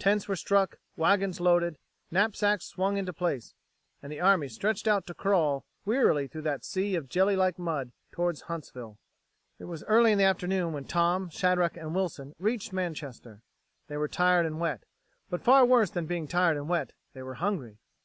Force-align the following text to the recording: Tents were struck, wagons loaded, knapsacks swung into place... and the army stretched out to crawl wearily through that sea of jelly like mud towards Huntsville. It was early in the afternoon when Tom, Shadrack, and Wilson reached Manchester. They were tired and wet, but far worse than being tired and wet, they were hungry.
Tents 0.00 0.26
were 0.26 0.34
struck, 0.34 0.80
wagons 0.96 1.38
loaded, 1.38 1.78
knapsacks 2.10 2.64
swung 2.66 2.96
into 2.96 3.12
place... 3.12 3.54
and 4.02 4.10
the 4.10 4.18
army 4.20 4.48
stretched 4.48 4.88
out 4.88 5.06
to 5.06 5.14
crawl 5.14 5.64
wearily 5.84 6.26
through 6.26 6.42
that 6.42 6.64
sea 6.64 6.96
of 6.96 7.08
jelly 7.08 7.36
like 7.36 7.60
mud 7.60 7.92
towards 8.10 8.40
Huntsville. 8.50 8.98
It 9.60 9.66
was 9.66 9.84
early 9.84 10.10
in 10.10 10.18
the 10.18 10.24
afternoon 10.24 10.72
when 10.72 10.86
Tom, 10.86 11.30
Shadrack, 11.30 11.76
and 11.76 11.94
Wilson 11.94 12.34
reached 12.40 12.72
Manchester. 12.72 13.40
They 13.86 13.96
were 13.96 14.08
tired 14.08 14.46
and 14.46 14.58
wet, 14.58 14.82
but 15.30 15.42
far 15.44 15.64
worse 15.64 15.90
than 15.90 16.06
being 16.06 16.26
tired 16.26 16.56
and 16.56 16.68
wet, 16.68 16.92
they 17.12 17.22
were 17.22 17.34
hungry. 17.34 17.78